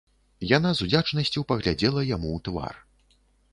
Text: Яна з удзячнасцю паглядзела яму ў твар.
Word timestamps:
Яна 0.57 0.71
з 0.79 0.85
удзячнасцю 0.87 1.45
паглядзела 1.53 2.01
яму 2.15 2.29
ў 2.37 2.39
твар. 2.51 2.75